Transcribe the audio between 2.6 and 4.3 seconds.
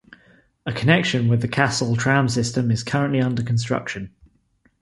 is currently under construction.